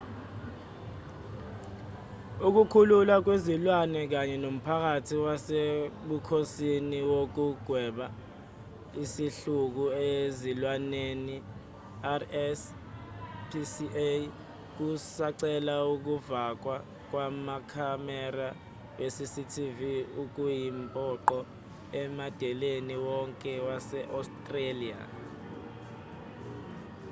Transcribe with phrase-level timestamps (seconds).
[2.47, 8.07] ukukhululwa kwezilwane kanye nomphakathi wasebukhosini wokugwema
[9.03, 11.35] isihluku ezilwaneni
[12.21, 14.09] rspca
[14.75, 16.75] kusacela ukufakwa
[17.09, 18.47] kwamakhamera
[18.97, 19.79] we-cctv
[20.21, 21.37] okuyimpoqo
[22.01, 24.99] emadeleni wonke wase-australia